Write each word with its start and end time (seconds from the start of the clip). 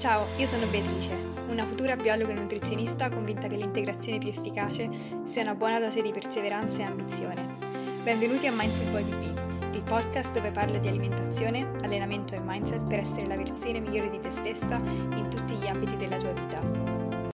Ciao, 0.00 0.24
io 0.38 0.46
sono 0.46 0.64
Beatrice, 0.70 1.14
una 1.50 1.66
futura 1.66 1.94
biologa 1.94 2.32
e 2.32 2.34
nutrizionista 2.34 3.10
convinta 3.10 3.48
che 3.48 3.56
l'integrazione 3.56 4.16
più 4.16 4.30
efficace 4.30 4.88
sia 5.24 5.42
una 5.42 5.54
buona 5.54 5.78
dose 5.78 6.00
di 6.00 6.10
perseveranza 6.10 6.78
e 6.78 6.82
ambizione. 6.84 7.46
Benvenuti 8.02 8.46
a 8.46 8.52
Mindful 8.52 8.92
Body 8.92 9.10
B, 9.10 9.74
il 9.74 9.82
podcast 9.82 10.32
dove 10.32 10.52
parlo 10.52 10.78
di 10.78 10.88
alimentazione, 10.88 11.70
allenamento 11.82 12.32
e 12.32 12.40
mindset 12.40 12.88
per 12.88 13.00
essere 13.00 13.26
la 13.26 13.34
versione 13.34 13.80
migliore 13.80 14.08
di 14.08 14.20
te 14.20 14.30
stessa 14.30 14.76
in 14.76 15.28
tutti 15.28 15.52
gli 15.52 15.66
ambiti 15.66 15.94
della 15.98 16.16
tua 16.16 16.32
vita. 16.32 17.32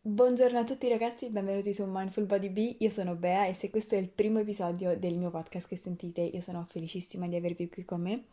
Buongiorno 0.00 0.56
a 0.60 0.64
tutti 0.64 0.88
ragazzi, 0.88 1.30
benvenuti 1.30 1.74
su 1.74 1.84
Mindful 1.84 2.26
Body 2.26 2.48
B, 2.50 2.76
io 2.78 2.90
sono 2.90 3.16
Bea 3.16 3.46
e 3.46 3.54
se 3.54 3.70
questo 3.70 3.96
è 3.96 3.98
il 3.98 4.08
primo 4.08 4.38
episodio 4.38 4.96
del 4.96 5.16
mio 5.16 5.30
podcast 5.30 5.66
che 5.66 5.76
sentite, 5.76 6.20
io 6.20 6.42
sono 6.42 6.64
felicissima 6.70 7.26
di 7.26 7.34
avervi 7.34 7.68
qui 7.68 7.84
con 7.84 8.02
me. 8.02 8.26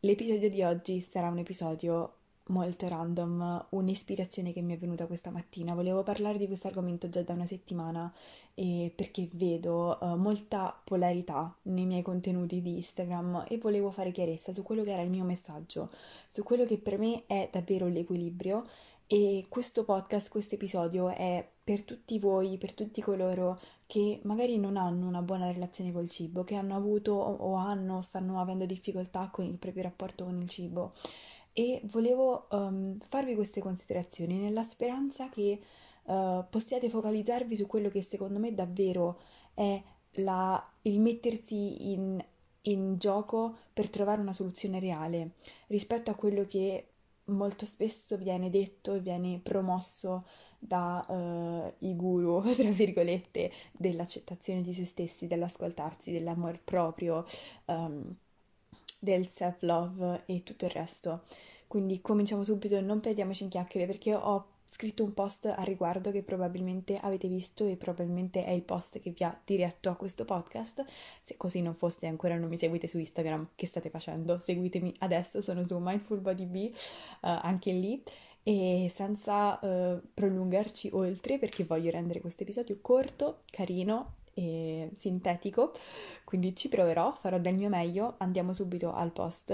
L'episodio 0.00 0.48
di 0.48 0.62
oggi 0.62 1.02
sarà 1.02 1.28
un 1.28 1.36
episodio 1.36 2.14
molto 2.48 2.86
random, 2.88 3.66
un'ispirazione 3.70 4.52
che 4.52 4.60
mi 4.60 4.74
è 4.74 4.78
venuta 4.78 5.06
questa 5.06 5.30
mattina. 5.30 5.74
Volevo 5.74 6.02
parlare 6.02 6.38
di 6.38 6.46
questo 6.46 6.66
argomento 6.66 7.08
già 7.08 7.22
da 7.22 7.32
una 7.32 7.46
settimana 7.46 8.12
eh, 8.54 8.92
perché 8.94 9.28
vedo 9.32 9.98
uh, 10.00 10.16
molta 10.16 10.78
polarità 10.84 11.54
nei 11.62 11.86
miei 11.86 12.02
contenuti 12.02 12.60
di 12.60 12.76
Instagram 12.76 13.46
e 13.48 13.58
volevo 13.58 13.90
fare 13.90 14.12
chiarezza 14.12 14.52
su 14.52 14.62
quello 14.62 14.82
che 14.82 14.92
era 14.92 15.02
il 15.02 15.10
mio 15.10 15.24
messaggio, 15.24 15.90
su 16.30 16.42
quello 16.42 16.64
che 16.64 16.78
per 16.78 16.98
me 16.98 17.24
è 17.26 17.48
davvero 17.50 17.86
l'equilibrio 17.86 18.66
e 19.06 19.46
questo 19.48 19.84
podcast, 19.84 20.28
questo 20.28 20.54
episodio 20.54 21.08
è 21.08 21.46
per 21.62 21.82
tutti 21.82 22.18
voi, 22.18 22.56
per 22.58 22.72
tutti 22.72 23.00
coloro 23.02 23.60
che 23.86 24.20
magari 24.24 24.58
non 24.58 24.76
hanno 24.76 25.06
una 25.06 25.20
buona 25.22 25.50
relazione 25.50 25.92
col 25.92 26.08
cibo, 26.08 26.42
che 26.42 26.54
hanno 26.56 26.74
avuto 26.74 27.12
o 27.12 27.54
hanno, 27.54 28.00
stanno 28.02 28.40
avendo 28.40 28.64
difficoltà 28.64 29.28
con 29.30 29.44
il 29.44 29.56
proprio 29.56 29.82
rapporto 29.84 30.24
con 30.24 30.40
il 30.40 30.48
cibo 30.48 30.92
e 31.54 31.80
volevo 31.84 32.48
um, 32.50 32.98
farvi 32.98 33.36
queste 33.36 33.60
considerazioni 33.60 34.38
nella 34.38 34.64
speranza 34.64 35.28
che 35.28 35.60
uh, 36.02 36.44
possiate 36.50 36.90
focalizzarvi 36.90 37.54
su 37.54 37.66
quello 37.66 37.88
che 37.88 38.02
secondo 38.02 38.40
me 38.40 38.52
davvero 38.52 39.20
è 39.54 39.80
la, 40.16 40.72
il 40.82 41.00
mettersi 41.00 41.92
in, 41.92 42.22
in 42.62 42.98
gioco 42.98 43.56
per 43.72 43.88
trovare 43.88 44.20
una 44.20 44.32
soluzione 44.32 44.80
reale 44.80 45.36
rispetto 45.68 46.10
a 46.10 46.14
quello 46.14 46.44
che 46.44 46.88
molto 47.26 47.66
spesso 47.66 48.16
viene 48.16 48.50
detto 48.50 48.94
e 48.94 49.00
viene 49.00 49.38
promosso 49.40 50.26
dai 50.58 51.72
uh, 51.78 51.94
guru, 51.94 52.42
tra 52.56 52.70
virgolette, 52.70 53.52
dell'accettazione 53.70 54.60
di 54.60 54.72
se 54.72 54.84
stessi, 54.84 55.28
dell'ascoltarsi, 55.28 56.10
dell'amor 56.10 56.58
proprio. 56.64 57.24
Um, 57.66 58.16
del 59.04 59.28
self-love 59.28 60.22
e 60.26 60.42
tutto 60.42 60.64
il 60.64 60.72
resto. 60.72 61.22
Quindi 61.68 62.00
cominciamo 62.00 62.42
subito 62.42 62.80
non 62.80 63.00
perdiamoci 63.00 63.44
in 63.44 63.50
chiacchiere 63.50 63.86
perché 63.86 64.14
ho 64.14 64.46
scritto 64.74 65.04
un 65.04 65.14
post 65.14 65.46
a 65.46 65.62
riguardo 65.62 66.10
che 66.10 66.24
probabilmente 66.24 66.96
avete 66.96 67.28
visto 67.28 67.64
e 67.64 67.76
probabilmente 67.76 68.44
è 68.44 68.50
il 68.50 68.62
post 68.62 68.98
che 68.98 69.10
vi 69.10 69.22
ha 69.22 69.40
diretto 69.44 69.88
a 69.88 69.94
questo 69.94 70.24
podcast. 70.24 70.84
Se 71.22 71.36
così 71.36 71.62
non 71.62 71.76
foste 71.76 72.08
ancora 72.08 72.36
non 72.36 72.48
mi 72.48 72.58
seguite 72.58 72.88
su 72.88 72.98
Instagram, 72.98 73.50
che 73.54 73.68
state 73.68 73.88
facendo? 73.88 74.40
Seguitemi 74.40 74.92
adesso, 74.98 75.40
sono 75.40 75.64
su 75.64 75.78
Mindful 75.78 76.18
Body 76.18 76.46
B, 76.46 76.72
uh, 76.74 76.78
anche 77.20 77.70
lì. 77.70 78.02
E 78.42 78.90
senza 78.92 79.58
uh, 79.62 80.02
prolungarci 80.12 80.90
oltre, 80.92 81.38
perché 81.38 81.64
voglio 81.64 81.90
rendere 81.90 82.20
questo 82.20 82.42
episodio 82.42 82.76
corto, 82.82 83.42
carino 83.50 84.22
e 84.34 84.90
sintetico, 84.94 85.72
quindi 86.24 86.54
ci 86.54 86.68
proverò, 86.68 87.14
farò 87.20 87.38
del 87.38 87.54
mio 87.54 87.68
meglio, 87.68 88.14
andiamo 88.18 88.52
subito 88.52 88.92
al 88.92 89.12
post. 89.12 89.50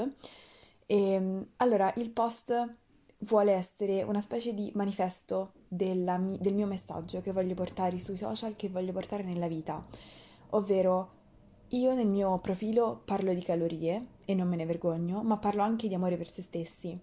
E, 0.87 1.13
ehm, 1.13 1.47
allora, 1.57 1.93
il 1.97 2.11
post 2.11 2.77
vuole 3.19 3.53
essere 3.53 4.03
una 4.03 4.21
specie 4.21 4.55
di 4.55 4.71
manifesto 4.75 5.53
della, 5.69 6.19
del 6.19 6.55
mio 6.55 6.67
messaggio 6.67 7.21
che 7.21 7.33
voglio 7.33 7.55
portare 7.55 8.01
sui 8.01 8.17
social, 8.17 8.57
che 8.57 8.69
voglio 8.69 8.93
portare 8.93 9.23
nella 9.23 9.49
vita, 9.49 9.85
ovvero 10.51 11.19
io 11.69 11.95
nel 11.95 12.09
mio 12.09 12.39
profilo 12.39 13.03
parlo 13.05 13.33
di 13.33 13.43
calorie 13.43 14.07
e 14.25 14.35
non 14.35 14.49
me 14.49 14.57
ne 14.57 14.67
vergogno, 14.67 15.23
ma 15.23 15.37
parlo 15.37 15.63
anche 15.63 15.87
di 15.87 15.95
amore 15.95 16.17
per 16.17 16.31
se 16.31 16.43
stessi. 16.43 16.99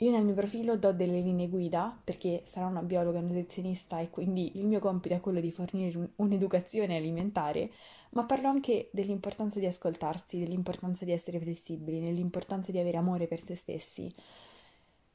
Io 0.00 0.12
nel 0.12 0.24
mio 0.24 0.34
profilo 0.34 0.76
do 0.76 0.92
delle 0.92 1.20
linee 1.20 1.48
guida 1.48 1.96
perché 2.04 2.42
sarò 2.44 2.68
una 2.68 2.82
biologa 2.82 3.20
nutrizionista 3.20 3.98
e 3.98 4.10
quindi 4.10 4.56
il 4.58 4.64
mio 4.64 4.78
compito 4.78 5.14
è 5.14 5.20
quello 5.20 5.40
di 5.40 5.50
fornire 5.50 5.98
un, 5.98 6.08
un'educazione 6.16 6.96
alimentare, 6.96 7.72
ma 8.10 8.24
parlo 8.24 8.46
anche 8.46 8.90
dell'importanza 8.92 9.58
di 9.58 9.66
ascoltarsi, 9.66 10.38
dell'importanza 10.38 11.04
di 11.04 11.10
essere 11.10 11.40
flessibili, 11.40 12.00
dell'importanza 12.00 12.70
di 12.70 12.78
avere 12.78 12.96
amore 12.96 13.26
per 13.26 13.44
se 13.44 13.56
stessi. 13.56 14.14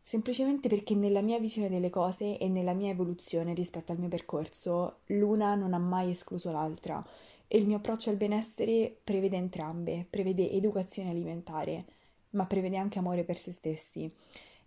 Semplicemente 0.01 0.67
perché 0.67 0.95
nella 0.95 1.21
mia 1.21 1.39
visione 1.39 1.69
delle 1.69 1.89
cose 1.89 2.37
e 2.37 2.49
nella 2.49 2.73
mia 2.73 2.89
evoluzione 2.89 3.53
rispetto 3.53 3.93
al 3.93 3.99
mio 3.99 4.09
percorso, 4.09 4.97
l'una 5.05 5.55
non 5.55 5.73
ha 5.73 5.79
mai 5.79 6.11
escluso 6.11 6.51
l'altra 6.51 7.01
e 7.47 7.57
il 7.57 7.65
mio 7.65 7.77
approccio 7.77 8.09
al 8.09 8.17
benessere 8.17 8.93
prevede 9.01 9.37
entrambe, 9.37 10.05
prevede 10.09 10.51
educazione 10.51 11.09
alimentare, 11.09 11.85
ma 12.31 12.45
prevede 12.45 12.75
anche 12.75 12.99
amore 12.99 13.23
per 13.23 13.37
se 13.37 13.53
stessi. 13.53 14.11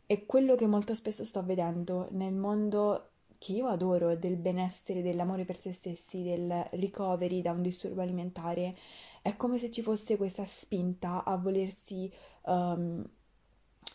E 0.06 0.25
quello 0.27 0.55
che 0.55 0.67
molto 0.67 0.94
spesso 0.94 1.25
sto 1.25 1.43
vedendo 1.44 2.09
nel 2.12 2.33
mondo 2.33 3.11
che 3.39 3.53
io 3.53 3.67
adoro 3.67 4.17
del 4.17 4.37
benessere, 4.37 5.03
dell'amore 5.03 5.44
per 5.44 5.59
se 5.59 5.72
stessi, 5.72 6.22
del 6.22 6.67
recovery 6.72 7.43
da 7.43 7.53
un 7.53 7.62
disturbo 7.62 8.00
alimentare, 8.03 8.77
è 9.22 9.37
come 9.37 9.59
se 9.59 9.71
ci 9.71 9.83
fosse 9.83 10.16
questa 10.16 10.45
spinta 10.47 11.25
a 11.25 11.37
volersi 11.37 12.11
um, 12.43 13.05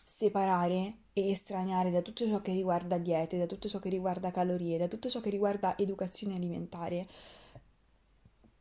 separare 0.03 0.95
e 1.13 1.29
estraniare 1.31 1.91
da 1.91 2.01
tutto 2.01 2.27
ciò 2.27 2.41
che 2.41 2.51
riguarda 2.53 2.97
diete, 2.97 3.37
da 3.37 3.45
tutto 3.47 3.67
ciò 3.69 3.79
che 3.79 3.89
riguarda 3.89 4.31
calorie, 4.31 4.77
da 4.77 4.87
tutto 4.87 5.09
ciò 5.09 5.19
che 5.21 5.29
riguarda 5.29 5.77
educazione 5.77 6.35
alimentare, 6.35 7.07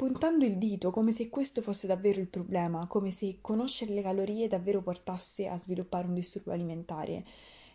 puntando 0.01 0.47
il 0.47 0.57
dito 0.57 0.91
come 0.91 1.13
se 1.13 1.29
questo 1.29 1.61
fosse 1.61 1.87
davvero 1.87 2.21
il 2.21 2.27
problema, 2.27 2.87
come 2.87 3.11
se 3.11 3.37
conoscere 3.43 3.93
le 3.93 4.01
calorie 4.01 4.49
davvero 4.49 4.81
portasse 4.81 5.47
a 5.47 5.59
sviluppare 5.59 6.07
un 6.07 6.15
disturbo 6.15 6.53
alimentare. 6.53 7.23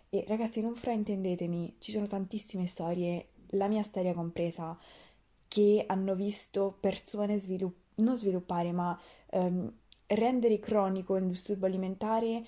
E 0.10 0.26
ragazzi, 0.28 0.60
non 0.60 0.74
fraintendetemi, 0.74 1.76
ci 1.78 1.92
sono 1.92 2.08
tantissime 2.08 2.66
storie, 2.66 3.28
la 3.50 3.68
mia 3.68 3.84
storia 3.84 4.16
compresa, 4.16 4.76
che 5.48 5.84
hanno 5.86 6.16
visto 6.16 6.76
persone 6.80 7.38
sviluppare, 7.38 7.84
non 7.98 8.18
sviluppare, 8.18 8.72
ma 8.72 9.00
ehm, 9.30 9.72
rendere 10.08 10.58
cronico 10.58 11.18
il 11.18 11.28
disturbo 11.28 11.68
alimentare 11.68 12.44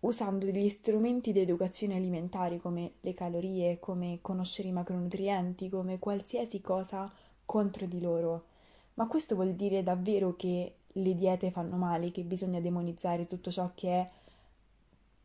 usando 0.00 0.46
degli 0.46 0.68
strumenti 0.68 1.32
di 1.32 1.40
educazione 1.40 1.96
alimentare 1.96 2.58
come 2.58 2.92
le 3.00 3.12
calorie, 3.12 3.80
come 3.80 4.20
conoscere 4.22 4.68
i 4.68 4.72
macronutrienti, 4.72 5.68
come 5.68 5.98
qualsiasi 5.98 6.60
cosa 6.60 7.12
contro 7.44 7.86
di 7.86 8.00
loro. 8.00 8.52
Ma 8.94 9.06
questo 9.06 9.34
vuol 9.34 9.54
dire 9.54 9.82
davvero 9.82 10.36
che 10.36 10.74
le 10.86 11.14
diete 11.14 11.50
fanno 11.50 11.76
male, 11.76 12.12
che 12.12 12.22
bisogna 12.22 12.60
demonizzare 12.60 13.26
tutto 13.26 13.50
ciò 13.50 13.72
che 13.74 13.88
è 13.88 14.10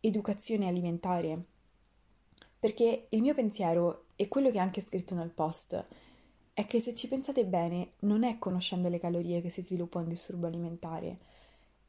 educazione 0.02 0.68
alimentare? 0.68 1.44
Perché 2.60 3.08
il 3.10 3.22
mio 3.22 3.34
pensiero, 3.34 4.06
e 4.16 4.28
quello 4.28 4.50
che 4.50 4.58
ho 4.58 4.62
anche 4.62 4.82
scritto 4.82 5.16
nel 5.16 5.30
post, 5.30 5.86
è 6.54 6.66
che 6.66 6.82
se 6.82 6.94
ci 6.94 7.08
pensate 7.08 7.46
bene, 7.46 7.92
non 8.00 8.24
è 8.24 8.38
conoscendo 8.38 8.90
le 8.90 9.00
calorie 9.00 9.42
che 9.42 9.50
si 9.50 9.62
sviluppa 9.62 10.00
un 10.00 10.10
disturbo 10.10 10.48
alimentare 10.48 11.18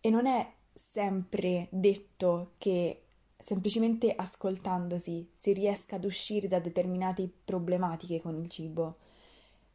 e 0.01 0.11
non 0.11 0.27
è 0.27 0.49
sempre 0.73 1.67
detto 1.71 2.53
che 2.59 3.03
semplicemente 3.37 4.15
ascoltandosi 4.15 5.31
si 5.35 5.53
riesca 5.53 5.97
ad 5.97 6.05
uscire 6.05 6.47
da 6.47 6.61
determinate 6.61 7.29
problematiche 7.45 8.21
con 8.21 8.37
il 8.37 8.49
cibo. 8.49 8.97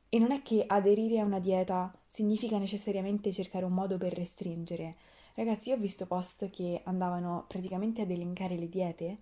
E 0.09 0.19
non 0.19 0.31
è 0.31 0.41
che 0.41 0.63
aderire 0.65 1.19
a 1.19 1.25
una 1.25 1.39
dieta 1.39 1.93
significa 2.07 2.57
necessariamente 2.57 3.33
cercare 3.33 3.65
un 3.65 3.73
modo 3.73 3.97
per 3.97 4.13
restringere. 4.13 4.95
Ragazzi, 5.33 5.69
io 5.69 5.75
ho 5.75 5.79
visto 5.79 6.05
post 6.05 6.49
che 6.49 6.81
andavano 6.85 7.45
praticamente 7.47 8.01
ad 8.01 8.11
elencare 8.11 8.55
le 8.55 8.69
diete, 8.69 9.17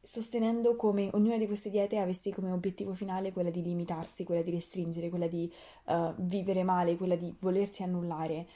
sostenendo 0.00 0.74
come 0.74 1.10
ognuna 1.12 1.36
di 1.36 1.46
queste 1.46 1.70
diete 1.70 1.98
avesse 1.98 2.32
come 2.32 2.50
obiettivo 2.50 2.94
finale 2.94 3.32
quella 3.32 3.50
di 3.50 3.62
limitarsi, 3.62 4.24
quella 4.24 4.42
di 4.42 4.50
restringere, 4.50 5.10
quella 5.10 5.28
di 5.28 5.52
uh, 5.84 6.12
vivere 6.16 6.64
male, 6.64 6.96
quella 6.96 7.16
di 7.16 7.34
volersi 7.40 7.82
annullare. 7.82 8.46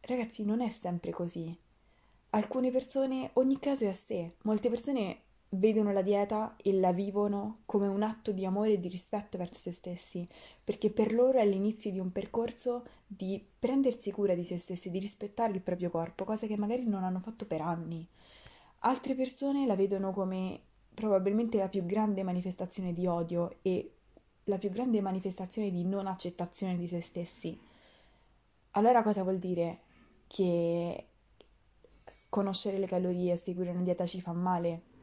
Ragazzi, 0.00 0.44
non 0.44 0.60
è 0.60 0.70
sempre 0.70 1.10
così. 1.10 1.54
Alcune 2.30 2.70
persone, 2.70 3.30
ogni 3.34 3.58
caso 3.58 3.84
è 3.84 3.88
a 3.88 3.94
sé. 3.94 4.36
Molte 4.42 4.70
persone 4.70 5.18
vedono 5.50 5.92
la 5.92 6.02
dieta 6.02 6.56
e 6.56 6.72
la 6.72 6.92
vivono 6.92 7.60
come 7.66 7.86
un 7.86 8.02
atto 8.02 8.32
di 8.32 8.44
amore 8.44 8.72
e 8.72 8.80
di 8.80 8.88
rispetto 8.88 9.38
verso 9.38 9.60
se 9.60 9.72
stessi, 9.72 10.28
perché 10.62 10.90
per 10.90 11.12
loro 11.12 11.38
è 11.38 11.46
l'inizio 11.46 11.90
di 11.90 11.98
un 11.98 12.10
percorso 12.12 12.84
di 13.06 13.44
prendersi 13.58 14.10
cura 14.10 14.34
di 14.34 14.44
se 14.44 14.58
stessi, 14.58 14.90
di 14.90 14.98
rispettare 14.98 15.52
il 15.52 15.60
proprio 15.60 15.90
corpo, 15.90 16.24
cosa 16.24 16.46
che 16.46 16.56
magari 16.56 16.86
non 16.86 17.04
hanno 17.04 17.20
fatto 17.20 17.46
per 17.46 17.60
anni. 17.60 18.06
Altre 18.80 19.14
persone 19.14 19.66
la 19.66 19.76
vedono 19.76 20.12
come 20.12 20.60
probabilmente 20.92 21.58
la 21.58 21.68
più 21.68 21.84
grande 21.84 22.22
manifestazione 22.22 22.92
di 22.92 23.06
odio 23.06 23.58
e 23.62 23.92
la 24.44 24.58
più 24.58 24.70
grande 24.70 25.00
manifestazione 25.00 25.70
di 25.70 25.84
non 25.84 26.06
accettazione 26.06 26.76
di 26.76 26.88
se 26.88 27.00
stessi. 27.00 27.58
Allora 28.72 29.02
cosa 29.02 29.22
vuol 29.22 29.38
dire? 29.38 29.80
Che 30.26 31.06
conoscere 32.28 32.78
le 32.78 32.86
calorie 32.86 33.32
e 33.32 33.36
seguire 33.36 33.70
una 33.70 33.82
dieta 33.82 34.06
ci 34.06 34.20
fa 34.20 34.32
male? 34.32 34.94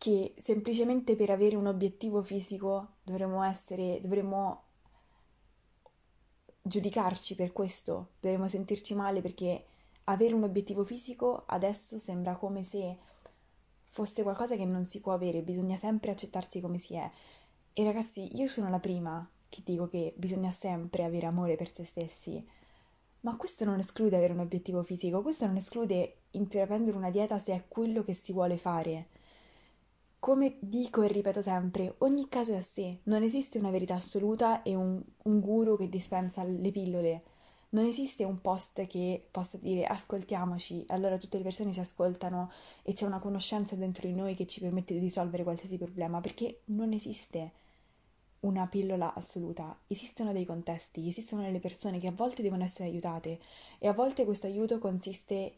Che 0.00 0.32
semplicemente 0.38 1.14
per 1.14 1.28
avere 1.28 1.56
un 1.56 1.66
obiettivo 1.66 2.22
fisico 2.22 2.92
dovremmo 3.02 3.42
essere, 3.42 4.00
dovremmo 4.00 4.62
giudicarci 6.62 7.34
per 7.34 7.52
questo, 7.52 8.12
dovremmo 8.18 8.48
sentirci 8.48 8.94
male 8.94 9.20
perché 9.20 9.62
avere 10.04 10.32
un 10.32 10.42
obiettivo 10.44 10.84
fisico 10.84 11.42
adesso 11.44 11.98
sembra 11.98 12.36
come 12.36 12.64
se 12.64 12.96
fosse 13.90 14.22
qualcosa 14.22 14.56
che 14.56 14.64
non 14.64 14.86
si 14.86 15.00
può 15.00 15.12
avere, 15.12 15.42
bisogna 15.42 15.76
sempre 15.76 16.12
accettarsi 16.12 16.62
come 16.62 16.78
si 16.78 16.94
è. 16.94 17.10
E 17.74 17.84
ragazzi, 17.84 18.38
io 18.38 18.48
sono 18.48 18.70
la 18.70 18.80
prima 18.80 19.28
che 19.50 19.60
dico 19.62 19.86
che 19.86 20.14
bisogna 20.16 20.50
sempre 20.50 21.04
avere 21.04 21.26
amore 21.26 21.56
per 21.56 21.74
se 21.74 21.84
stessi, 21.84 22.42
ma 23.20 23.36
questo 23.36 23.66
non 23.66 23.78
esclude 23.78 24.16
avere 24.16 24.32
un 24.32 24.38
obiettivo 24.38 24.82
fisico, 24.82 25.20
questo 25.20 25.44
non 25.44 25.58
esclude 25.58 26.20
intraprendere 26.30 26.96
una 26.96 27.10
dieta 27.10 27.38
se 27.38 27.52
è 27.52 27.64
quello 27.68 28.02
che 28.02 28.14
si 28.14 28.32
vuole 28.32 28.56
fare. 28.56 29.18
Come 30.20 30.58
dico 30.60 31.00
e 31.00 31.08
ripeto 31.08 31.40
sempre, 31.40 31.94
ogni 32.00 32.28
caso 32.28 32.52
è 32.52 32.56
a 32.56 32.62
sé, 32.62 32.98
non 33.04 33.22
esiste 33.22 33.56
una 33.58 33.70
verità 33.70 33.94
assoluta 33.94 34.60
e 34.62 34.74
un, 34.74 35.02
un 35.22 35.40
guru 35.40 35.78
che 35.78 35.88
dispensa 35.88 36.44
le 36.44 36.70
pillole. 36.70 37.22
Non 37.70 37.86
esiste 37.86 38.24
un 38.24 38.42
post 38.42 38.86
che 38.86 39.26
possa 39.30 39.56
dire 39.56 39.86
ascoltiamoci, 39.86 40.84
allora 40.88 41.16
tutte 41.16 41.38
le 41.38 41.42
persone 41.42 41.72
si 41.72 41.80
ascoltano 41.80 42.50
e 42.82 42.92
c'è 42.92 43.06
una 43.06 43.18
conoscenza 43.18 43.76
dentro 43.76 44.06
di 44.06 44.12
noi 44.12 44.34
che 44.34 44.46
ci 44.46 44.60
permette 44.60 44.92
di 44.92 45.00
risolvere 45.00 45.42
qualsiasi 45.42 45.78
problema, 45.78 46.20
perché 46.20 46.60
non 46.66 46.92
esiste 46.92 47.52
una 48.40 48.66
pillola 48.66 49.14
assoluta, 49.14 49.74
esistono 49.86 50.32
dei 50.32 50.44
contesti, 50.44 51.08
esistono 51.08 51.40
delle 51.40 51.60
persone 51.60 51.98
che 51.98 52.08
a 52.08 52.12
volte 52.12 52.42
devono 52.42 52.64
essere 52.64 52.90
aiutate 52.90 53.40
e 53.78 53.88
a 53.88 53.94
volte 53.94 54.26
questo 54.26 54.46
aiuto 54.46 54.78
consiste 54.78 55.54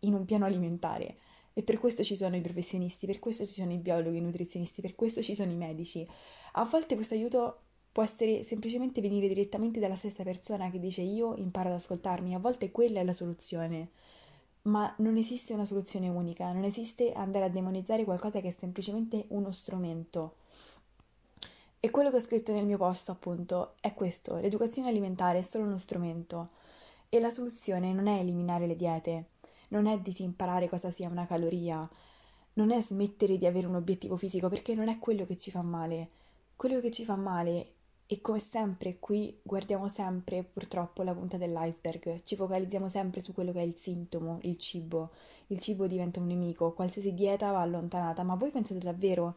in 0.00 0.14
un 0.14 0.24
piano 0.24 0.46
alimentare 0.46 1.18
e 1.58 1.62
per 1.62 1.78
questo 1.78 2.04
ci 2.04 2.16
sono 2.16 2.36
i 2.36 2.42
professionisti, 2.42 3.06
per 3.06 3.18
questo 3.18 3.46
ci 3.46 3.54
sono 3.54 3.72
i 3.72 3.78
biologhi, 3.78 4.18
i 4.18 4.20
nutrizionisti, 4.20 4.82
per 4.82 4.94
questo 4.94 5.22
ci 5.22 5.34
sono 5.34 5.50
i 5.50 5.56
medici. 5.56 6.06
A 6.52 6.64
volte 6.64 6.96
questo 6.96 7.14
aiuto 7.14 7.60
può 7.90 8.02
essere 8.02 8.42
semplicemente 8.42 9.00
venire 9.00 9.26
direttamente 9.26 9.80
dalla 9.80 9.96
stessa 9.96 10.22
persona 10.22 10.68
che 10.68 10.78
dice 10.78 11.00
io 11.00 11.34
imparo 11.34 11.70
ad 11.70 11.76
ascoltarmi, 11.76 12.34
a 12.34 12.38
volte 12.38 12.70
quella 12.70 13.00
è 13.00 13.04
la 13.04 13.14
soluzione. 13.14 13.88
Ma 14.64 14.94
non 14.98 15.16
esiste 15.16 15.54
una 15.54 15.64
soluzione 15.64 16.10
unica, 16.10 16.52
non 16.52 16.64
esiste 16.64 17.14
andare 17.14 17.46
a 17.46 17.48
demonizzare 17.48 18.04
qualcosa 18.04 18.42
che 18.42 18.48
è 18.48 18.50
semplicemente 18.50 19.24
uno 19.28 19.50
strumento. 19.50 20.34
E 21.80 21.88
quello 21.88 22.10
che 22.10 22.16
ho 22.16 22.20
scritto 22.20 22.52
nel 22.52 22.66
mio 22.66 22.76
post, 22.76 23.08
appunto, 23.08 23.76
è 23.80 23.94
questo: 23.94 24.36
l'educazione 24.36 24.90
alimentare 24.90 25.38
è 25.38 25.42
solo 25.42 25.64
uno 25.64 25.78
strumento 25.78 26.50
e 27.08 27.18
la 27.18 27.30
soluzione 27.30 27.94
non 27.94 28.08
è 28.08 28.18
eliminare 28.18 28.66
le 28.66 28.76
diete, 28.76 29.24
non 29.68 29.86
è 29.86 29.98
disimparare 30.00 30.68
cosa 30.68 30.90
sia 30.90 31.08
una 31.08 31.26
caloria, 31.26 31.88
non 32.54 32.70
è 32.70 32.80
smettere 32.80 33.38
di 33.38 33.46
avere 33.46 33.66
un 33.66 33.74
obiettivo 33.74 34.16
fisico, 34.16 34.48
perché 34.48 34.74
non 34.74 34.88
è 34.88 34.98
quello 34.98 35.26
che 35.26 35.36
ci 35.36 35.50
fa 35.50 35.62
male. 35.62 36.10
Quello 36.56 36.80
che 36.80 36.90
ci 36.90 37.04
fa 37.04 37.16
male 37.16 37.72
e 38.08 38.20
come 38.20 38.38
sempre 38.38 38.98
qui 39.00 39.36
guardiamo 39.42 39.88
sempre 39.88 40.44
purtroppo 40.44 41.02
la 41.02 41.12
punta 41.12 41.36
dell'iceberg, 41.36 42.22
ci 42.22 42.36
focalizziamo 42.36 42.88
sempre 42.88 43.20
su 43.20 43.32
quello 43.32 43.50
che 43.52 43.58
è 43.60 43.64
il 43.64 43.74
sintomo, 43.76 44.38
il 44.42 44.56
cibo. 44.58 45.10
Il 45.48 45.58
cibo 45.58 45.86
diventa 45.86 46.20
un 46.20 46.26
nemico, 46.26 46.72
qualsiasi 46.72 47.14
dieta 47.14 47.50
va 47.50 47.60
allontanata, 47.60 48.22
ma 48.22 48.36
voi 48.36 48.50
pensate 48.50 48.78
davvero 48.78 49.36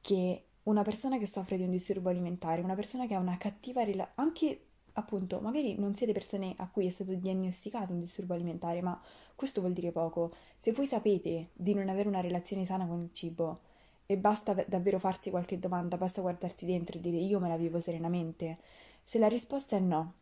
che 0.00 0.44
una 0.64 0.82
persona 0.82 1.18
che 1.18 1.26
soffre 1.26 1.56
di 1.56 1.64
un 1.64 1.70
disturbo 1.70 2.08
alimentare, 2.08 2.62
una 2.62 2.74
persona 2.74 3.06
che 3.06 3.14
ha 3.14 3.18
una 3.18 3.36
cattiva 3.36 3.82
relazione, 3.82 4.12
anche 4.14 4.62
appunto, 4.92 5.40
magari 5.40 5.76
non 5.78 5.94
siete 5.94 6.12
persone 6.12 6.54
a 6.56 6.68
cui 6.68 6.86
è 6.86 6.90
stato 6.90 7.14
diagnosticato 7.14 7.92
un 7.92 8.00
disturbo 8.00 8.34
alimentare, 8.34 8.80
ma 8.80 9.00
questo 9.38 9.60
vuol 9.60 9.72
dire 9.72 9.92
poco. 9.92 10.34
Se 10.58 10.72
voi 10.72 10.86
sapete 10.86 11.50
di 11.52 11.72
non 11.72 11.88
avere 11.88 12.08
una 12.08 12.20
relazione 12.20 12.64
sana 12.64 12.88
con 12.88 13.02
il 13.02 13.12
cibo 13.12 13.60
e 14.04 14.18
basta 14.18 14.52
davvero 14.66 14.98
farsi 14.98 15.30
qualche 15.30 15.60
domanda, 15.60 15.96
basta 15.96 16.20
guardarsi 16.20 16.66
dentro 16.66 16.98
e 16.98 17.00
dire 17.00 17.18
io 17.18 17.38
me 17.38 17.46
la 17.46 17.56
vivo 17.56 17.78
serenamente, 17.78 18.58
se 19.04 19.20
la 19.20 19.28
risposta 19.28 19.76
è 19.76 19.78
no, 19.78 20.14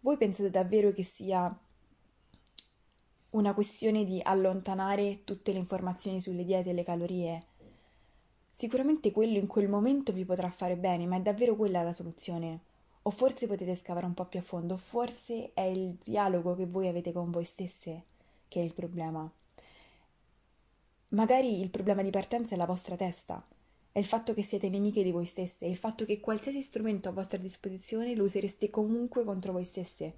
voi 0.00 0.16
pensate 0.16 0.48
davvero 0.48 0.92
che 0.92 1.02
sia 1.02 1.54
una 3.30 3.52
questione 3.52 4.02
di 4.06 4.22
allontanare 4.24 5.24
tutte 5.24 5.52
le 5.52 5.58
informazioni 5.58 6.22
sulle 6.22 6.42
diete 6.42 6.70
e 6.70 6.72
le 6.72 6.84
calorie? 6.84 7.44
Sicuramente 8.50 9.12
quello 9.12 9.36
in 9.36 9.46
quel 9.46 9.68
momento 9.68 10.10
vi 10.10 10.24
potrà 10.24 10.48
fare 10.48 10.78
bene, 10.78 11.04
ma 11.04 11.16
è 11.16 11.20
davvero 11.20 11.54
quella 11.54 11.82
la 11.82 11.92
soluzione? 11.92 12.60
O 13.02 13.10
forse 13.10 13.46
potete 13.46 13.74
scavare 13.74 14.06
un 14.06 14.14
po' 14.14 14.24
più 14.24 14.38
a 14.38 14.42
fondo, 14.42 14.78
forse 14.78 15.50
è 15.52 15.60
il 15.60 15.98
dialogo 16.02 16.54
che 16.54 16.64
voi 16.64 16.88
avete 16.88 17.12
con 17.12 17.30
voi 17.30 17.44
stesse 17.44 18.12
che 18.54 18.60
è 18.60 18.62
il 18.62 18.72
problema. 18.72 19.28
Magari 21.08 21.60
il 21.60 21.70
problema 21.70 22.02
di 22.02 22.10
partenza 22.10 22.54
è 22.54 22.56
la 22.56 22.66
vostra 22.66 22.94
testa, 22.94 23.44
è 23.90 23.98
il 23.98 24.04
fatto 24.04 24.32
che 24.32 24.44
siete 24.44 24.68
nemiche 24.68 25.02
di 25.02 25.10
voi 25.10 25.26
stesse, 25.26 25.66
è 25.66 25.68
il 25.68 25.74
fatto 25.74 26.04
che 26.04 26.20
qualsiasi 26.20 26.62
strumento 26.62 27.08
a 27.08 27.12
vostra 27.12 27.38
disposizione 27.38 28.14
lo 28.14 28.22
usereste 28.22 28.70
comunque 28.70 29.24
contro 29.24 29.50
voi 29.50 29.64
stesse. 29.64 30.14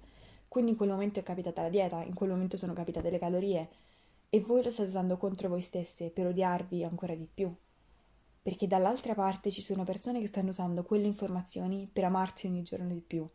Quindi 0.47 0.71
in 0.71 0.77
quel 0.77 0.89
momento 0.89 1.19
è 1.19 1.23
capitata 1.23 1.63
la 1.63 1.69
dieta, 1.69 2.03
in 2.03 2.13
quel 2.13 2.29
momento 2.29 2.57
sono 2.57 2.73
capitate 2.73 3.09
le 3.09 3.17
calorie 3.17 3.69
e 4.29 4.39
voi 4.39 4.61
lo 4.61 4.69
state 4.69 4.89
usando 4.89 5.17
contro 5.17 5.49
voi 5.49 5.61
stesse 5.61 6.11
per 6.11 6.27
odiarvi 6.27 6.83
ancora 6.83 7.15
di 7.15 7.27
più 7.33 7.51
perché 8.39 8.67
dall'altra 8.67 9.13
parte 9.13 9.51
ci 9.51 9.61
sono 9.61 9.83
persone 9.83 10.21
che 10.21 10.27
stanno 10.27 10.51
usando 10.51 10.83
quelle 10.83 11.07
informazioni 11.07 11.89
per 11.91 12.05
amarsi 12.05 12.47
ogni 12.47 12.61
giorno 12.61 12.93
di 12.93 13.01
più. 13.01 13.27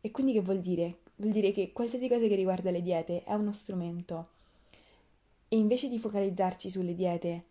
E 0.00 0.10
quindi 0.10 0.32
che 0.32 0.40
vuol 0.40 0.58
dire? 0.60 1.00
Vuol 1.18 1.32
dire 1.32 1.52
che 1.52 1.72
qualsiasi 1.72 2.08
cosa 2.08 2.26
che 2.26 2.34
riguarda 2.34 2.72
le 2.72 2.82
diete 2.82 3.22
è 3.22 3.34
uno 3.34 3.52
strumento. 3.52 4.30
E 5.48 5.56
invece 5.56 5.88
di 5.88 5.98
focalizzarci 5.98 6.70
sulle 6.70 6.94
diete, 6.94 7.44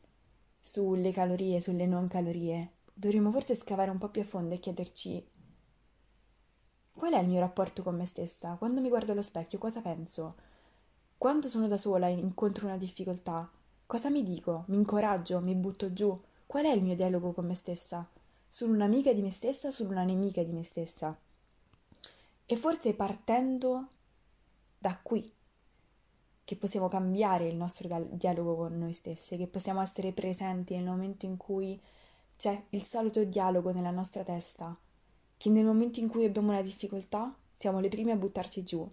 sulle 0.60 1.12
calorie, 1.12 1.62
sulle 1.62 1.86
non 1.86 2.08
calorie, 2.08 2.72
dovremmo 2.94 3.32
forse 3.32 3.56
scavare 3.56 3.92
un 3.92 3.98
po' 3.98 4.10
più 4.10 4.22
a 4.22 4.26
fondo 4.26 4.54
e 4.54 4.60
chiederci 4.60 5.26
qual 6.98 7.14
è 7.14 7.20
il 7.20 7.28
mio 7.28 7.40
rapporto 7.40 7.84
con 7.84 7.96
me 7.96 8.08
stessa? 8.08 8.56
Quando 8.58 8.82
mi 8.82 8.90
guardo 8.90 9.12
allo 9.12 9.22
specchio 9.22 9.60
cosa 9.60 9.82
penso? 9.82 10.36
Quando 11.16 11.48
sono 11.48 11.68
da 11.68 11.78
sola 11.78 12.08
e 12.08 12.14
incontro 12.14 12.66
una 12.66 12.76
difficoltà, 12.76 13.48
cosa 13.86 14.10
mi 14.10 14.24
dico? 14.24 14.64
Mi 14.68 14.78
incoraggio? 14.78 15.40
Mi 15.40 15.54
butto 15.54 15.94
giù? 15.94 16.20
Qual 16.48 16.66
è 16.66 16.72
il 16.72 16.82
mio 16.82 16.96
dialogo 16.96 17.34
con 17.34 17.46
me 17.46 17.54
stessa? 17.54 18.10
Sono 18.50 18.74
un'amica 18.74 19.14
di 19.14 19.22
me 19.22 19.30
stessa 19.30 19.68
o 19.68 19.72
sono 19.72 19.92
una 19.92 20.04
nemica 20.06 20.42
di 20.42 20.52
me 20.52 20.64
stessa? 20.64 21.16
E 22.50 22.56
forse 22.56 22.94
partendo 22.94 23.90
da 24.78 24.98
qui 25.04 25.34
che 26.46 26.56
possiamo 26.56 26.88
cambiare 26.88 27.46
il 27.46 27.58
nostro 27.58 27.90
dialogo 28.10 28.56
con 28.56 28.78
noi 28.78 28.94
stesse, 28.94 29.36
che 29.36 29.48
possiamo 29.48 29.82
essere 29.82 30.14
presenti 30.14 30.74
nel 30.74 30.86
momento 30.86 31.26
in 31.26 31.36
cui 31.36 31.78
c'è 32.38 32.68
il 32.70 32.84
solito 32.84 33.22
dialogo 33.26 33.74
nella 33.74 33.92
nostra 33.92 34.24
testa, 34.24 34.74
che 35.36 35.50
nel 35.50 35.66
momento 35.66 36.00
in 36.00 36.08
cui 36.08 36.24
abbiamo 36.24 36.52
una 36.52 36.62
difficoltà 36.62 37.36
siamo 37.54 37.82
le 37.82 37.90
prime 37.90 38.14
a 38.14 38.16
buttarci 38.16 38.64
giù, 38.64 38.90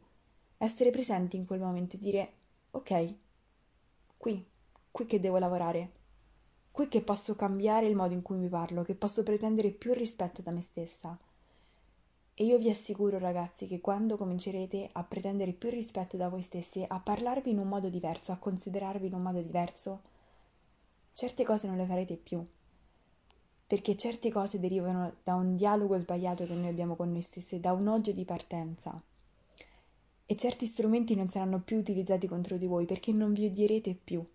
essere 0.59 0.91
presenti 0.91 1.37
in 1.37 1.47
quel 1.47 1.61
momento 1.61 1.95
e 1.95 2.01
dire 2.01 2.33
ok, 2.73 3.15
qui, 4.17 4.45
qui 4.91 5.07
che 5.07 5.21
devo 5.21 5.39
lavorare, 5.39 5.93
qui 6.73 6.89
che 6.89 7.03
posso 7.03 7.37
cambiare 7.37 7.87
il 7.87 7.95
modo 7.95 8.15
in 8.15 8.23
cui 8.23 8.37
mi 8.37 8.49
parlo, 8.49 8.83
che 8.83 8.97
posso 8.97 9.23
pretendere 9.23 9.71
più 9.71 9.93
rispetto 9.93 10.43
da 10.43 10.51
me 10.51 10.61
stessa. 10.61 11.17
E 12.37 12.45
io 12.45 12.59
vi 12.59 12.69
assicuro, 12.69 13.19
ragazzi, 13.21 13.69
che 13.69 13.81
quando 13.81 14.17
comincerete 14.17 14.89
a 14.93 15.05
pretendere 15.05 15.53
più 15.53 15.71
rispetto 15.71 16.17
da 16.17 16.29
voi 16.29 16.43
stessi, 16.43 16.85
a 16.87 16.99
parlarvi 16.99 17.51
in 17.51 17.59
un 17.59 17.69
modo 17.69 17.89
diverso, 17.89 18.33
a 18.33 18.39
considerarvi 18.39 19.07
in 19.07 19.15
un 19.15 19.23
modo 19.23 19.41
diverso, 19.41 20.01
certe 21.13 21.45
cose 21.45 21.69
non 21.69 21.77
le 21.77 21.87
farete 21.87 22.17
più. 22.17 22.45
Perché 23.67 23.97
certe 23.97 24.33
cose 24.33 24.59
derivano 24.59 25.15
da 25.23 25.37
un 25.37 25.55
dialogo 25.55 25.97
sbagliato 25.97 26.45
che 26.45 26.55
noi 26.55 26.67
abbiamo 26.67 26.97
con 26.97 27.13
noi 27.13 27.23
stessi, 27.23 27.61
da 27.61 27.73
un 27.73 27.87
odio 27.87 28.13
di 28.13 28.25
partenza. 28.25 29.01
E 30.27 30.37
certi 30.37 30.67
strumenti 30.67 31.15
non 31.15 31.31
saranno 31.31 31.61
più 31.61 31.77
utilizzati 31.77 32.27
contro 32.27 32.57
di 32.57 32.67
voi 32.67 32.85
perché 32.85 33.13
non 33.13 33.33
vi 33.33 33.47
odierete 33.47 33.95
più. 33.95 34.27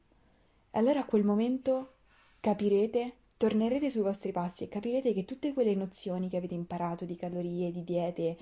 E 0.72 0.80
allora 0.80 1.02
a 1.02 1.06
quel 1.06 1.26
momento 1.26 1.96
capirete, 2.40 3.14
tornerete 3.40 3.90
sui 3.90 4.02
vostri 4.02 4.34
passi 4.34 4.66
e 4.66 4.68
capirete 4.68 5.14
che 5.14 5.24
tutte 5.24 5.54
quelle 5.54 5.74
nozioni 5.74 6.28
che 6.28 6.36
avete 6.36 6.56
imparato 6.56 7.06
di 7.06 7.16
calorie, 7.16 7.72
di 7.72 7.86
diete, 7.86 8.38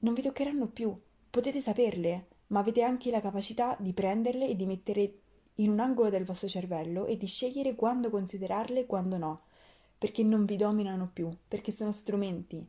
non 0.00 0.12
vi 0.12 0.20
toccheranno 0.20 0.66
più. 0.66 0.94
Potete 1.30 1.62
saperle, 1.62 2.26
ma 2.48 2.60
avete 2.60 2.82
anche 2.82 3.10
la 3.10 3.22
capacità 3.22 3.74
di 3.80 3.94
prenderle 3.94 4.46
e 4.46 4.54
di 4.54 4.66
mettere 4.66 5.14
in 5.54 5.70
un 5.70 5.80
angolo 5.80 6.10
del 6.10 6.26
vostro 6.26 6.46
cervello 6.46 7.06
e 7.06 7.16
di 7.16 7.26
scegliere 7.26 7.74
quando 7.74 8.10
considerarle 8.10 8.80
e 8.80 8.86
quando 8.86 9.16
no, 9.16 9.44
perché 9.96 10.22
non 10.22 10.44
vi 10.44 10.56
dominano 10.56 11.08
più, 11.10 11.34
perché 11.48 11.72
sono 11.72 11.92
strumenti, 11.92 12.62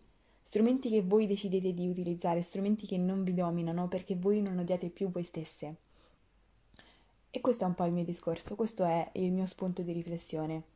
strumenti 0.44 0.90
che 0.90 1.02
voi 1.02 1.28
decidete 1.28 1.74
di 1.74 1.90
utilizzare, 1.90 2.42
strumenti 2.42 2.88
che 2.88 2.98
non 2.98 3.26
vi 3.26 3.34
dominano 3.34 3.90
perché 3.90 4.16
voi 4.16 4.42
non 4.42 4.60
odiate 4.60 4.88
più 4.88 5.12
voi 5.12 5.24
stesse. 5.24 5.76
E 7.30 7.42
questo 7.42 7.66
è 7.66 7.68
un 7.68 7.76
po' 7.76 7.84
il 7.84 7.92
mio 7.92 8.06
discorso, 8.06 8.56
questo 8.56 8.86
è 8.86 9.10
il 9.16 9.34
mio 9.34 9.46
spunto 9.46 9.82
di 9.82 9.92
riflessione. 9.92 10.72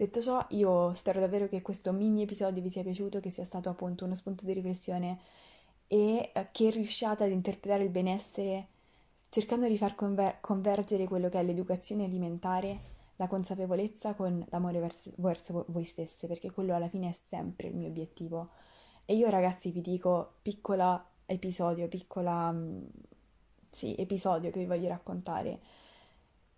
Detto 0.00 0.22
ciò, 0.22 0.42
io 0.52 0.94
spero 0.94 1.20
davvero 1.20 1.46
che 1.46 1.60
questo 1.60 1.92
mini 1.92 2.22
episodio 2.22 2.62
vi 2.62 2.70
sia 2.70 2.82
piaciuto, 2.82 3.20
che 3.20 3.28
sia 3.28 3.44
stato 3.44 3.68
appunto 3.68 4.06
uno 4.06 4.14
spunto 4.14 4.46
di 4.46 4.54
riflessione 4.54 5.18
e 5.88 6.30
eh, 6.32 6.48
che 6.52 6.70
riusciate 6.70 7.24
ad 7.24 7.30
interpretare 7.30 7.84
il 7.84 7.90
benessere 7.90 8.68
cercando 9.28 9.68
di 9.68 9.76
far 9.76 9.94
conver- 9.94 10.40
convergere 10.40 11.06
quello 11.06 11.28
che 11.28 11.38
è 11.38 11.42
l'educazione 11.42 12.04
alimentare, 12.04 12.80
la 13.16 13.26
consapevolezza 13.26 14.14
con 14.14 14.42
l'amore 14.48 14.80
verso, 14.80 15.10
verso 15.16 15.66
voi 15.68 15.84
stesse, 15.84 16.26
perché 16.26 16.50
quello 16.50 16.74
alla 16.74 16.88
fine 16.88 17.10
è 17.10 17.12
sempre 17.12 17.68
il 17.68 17.76
mio 17.76 17.88
obiettivo. 17.88 18.52
E 19.04 19.14
io 19.16 19.28
ragazzi 19.28 19.70
vi 19.70 19.82
dico, 19.82 20.36
piccola 20.40 21.06
episodio, 21.26 21.88
piccola, 21.88 22.50
mm, 22.50 22.84
sì, 23.68 23.94
episodio 23.98 24.50
che 24.50 24.60
vi 24.60 24.66
voglio 24.66 24.88
raccontare. 24.88 25.60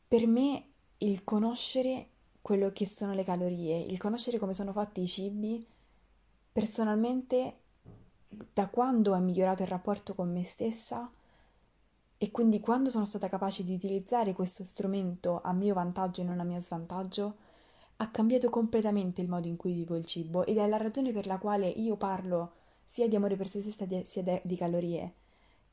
Per 0.07 0.29
me 0.29 0.65
il 0.99 1.25
conoscere 1.25 2.11
quello 2.43 2.73
che 2.73 2.87
sono 2.87 3.15
le 3.15 3.25
calorie, 3.25 3.79
il 3.81 3.99
conoscere 3.99 4.39
come 4.39 4.53
sono 4.53 4.73
fatti 4.73 5.01
i 5.01 5.07
cibi, 5.07 5.65
personalmente 6.53 7.57
da 8.53 8.69
quando 8.69 9.15
ho 9.15 9.19
migliorato 9.21 9.63
il 9.63 9.69
rapporto 9.69 10.15
con 10.15 10.31
me 10.31 10.45
stessa 10.45 11.11
e 12.19 12.31
quindi 12.31 12.61
quando 12.61 12.91
sono 12.91 13.05
stata 13.05 13.29
capace 13.29 13.65
di 13.65 13.75
utilizzare 13.75 14.33
questo 14.33 14.65
strumento 14.65 15.41
a 15.43 15.53
mio 15.53 15.75
vantaggio 15.75 16.21
e 16.21 16.25
non 16.25 16.41
a 16.41 16.45
mio 16.45 16.61
svantaggio, 16.61 17.37
ha 17.97 18.11
cambiato 18.11 18.51
completamente 18.51 19.21
il 19.21 19.29
modo 19.29 19.49
in 19.49 19.57
cui 19.57 19.73
vivo 19.73 19.97
il 19.97 20.05
cibo 20.05 20.45
ed 20.45 20.59
è 20.59 20.67
la 20.67 20.77
ragione 20.77 21.13
per 21.13 21.27
la 21.27 21.39
quale 21.39 21.69
io 21.69 21.97
parlo 21.97 22.53
sia 22.85 23.09
di 23.09 23.17
amore 23.17 23.37
per 23.37 23.49
se 23.49 23.61
stessa 23.61 23.87
sia 24.05 24.41
di 24.43 24.57
calorie, 24.57 25.15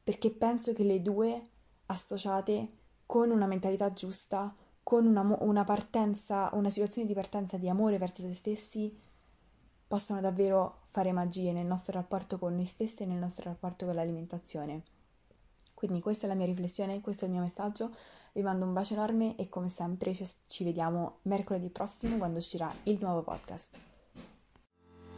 perché 0.04 0.32
penso 0.32 0.74
che 0.74 0.84
le 0.84 1.02
due 1.02 1.48
associate 1.88 2.68
con 3.06 3.32
una 3.32 3.48
mentalità 3.48 3.92
giusta, 3.92 4.56
con 4.84 5.06
una, 5.06 5.22
una 5.42 5.64
partenza, 5.64 6.50
una 6.54 6.70
situazione 6.70 7.08
di 7.08 7.14
partenza 7.14 7.58
di 7.58 7.70
amore 7.70 7.98
verso 7.98 8.22
se 8.22 8.34
stessi, 8.34 8.98
possono 9.88 10.22
davvero 10.22 10.82
fare 10.88 11.12
magie 11.12 11.52
nel 11.52 11.66
nostro 11.66 11.94
rapporto 11.94 12.38
con 12.38 12.56
noi 12.56 12.66
stessi 12.66 13.04
e 13.04 13.06
nel 13.06 13.18
nostro 13.18 13.46
rapporto 13.50 13.86
con 13.86 13.96
l'alimentazione. 13.96 14.84
Quindi 15.74 16.02
questa 16.02 16.26
è 16.26 16.30
la 16.30 16.36
mia 16.36 16.46
riflessione, 16.46 17.02
questo 17.02 17.26
è 17.26 17.28
il 17.28 17.34
mio 17.34 17.42
messaggio. 17.42 17.96
Vi 18.34 18.42
mando 18.42 18.66
un 18.66 18.74
bacio 18.74 18.94
enorme 18.94 19.36
e 19.36 19.50
come 19.50 19.70
sempre 19.70 20.16
ci 20.46 20.64
vediamo 20.64 21.20
mercoledì 21.24 21.70
prossimo 21.70 22.18
quando 22.18 22.40
uscirà 22.40 22.72
il 22.84 22.98
nuovo 23.00 23.24
podcast. 23.24 23.89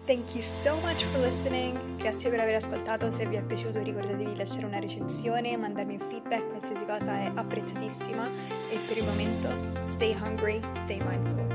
Thank 0.06 0.36
you 0.36 0.42
so 0.42 0.76
much 0.82 1.04
for 1.06 1.20
listening. 1.20 1.78
Grazie 1.98 2.32
per 2.32 2.40
aver 2.40 2.56
ascoltato. 2.56 3.12
Se 3.12 3.26
vi 3.28 3.36
è 3.36 3.42
piaciuto 3.42 3.82
ricordatevi 3.84 4.32
di 4.32 4.36
lasciare 4.36 4.66
una 4.66 4.80
recensione, 4.80 5.56
mandarmi 5.56 5.94
un 5.94 6.10
feedback, 6.10 6.48
qualsiasi 6.50 6.86
cosa 6.86 7.20
è 7.20 7.32
apprezzatissima. 7.34 8.28
E 8.72 8.80
per 8.88 8.98
il 8.98 9.06
momento, 9.06 9.50
stay 9.88 10.18
hungry, 10.24 10.60
stay 10.74 11.00
mindful. 11.06 11.51